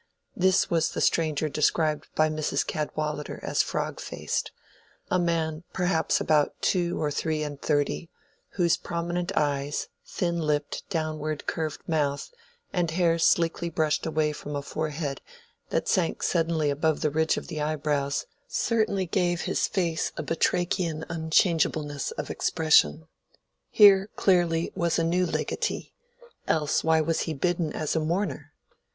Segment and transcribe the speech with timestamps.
[0.35, 2.65] This was the stranger described by Mrs.
[2.65, 4.51] Cadwallader as frog faced:
[5.11, 8.09] a man perhaps about two or three and thirty,
[8.53, 12.31] whose prominent eyes, thin lipped, downward curved mouth,
[12.73, 15.21] and hair sleekly brushed away from a forehead
[15.69, 21.05] that sank suddenly above the ridge of the eyebrows, certainly gave his face a batrachian
[21.09, 23.07] unchangeableness of expression.
[23.69, 25.93] Here, clearly, was a new legatee;
[26.47, 28.51] else why was he bidden as a mourner?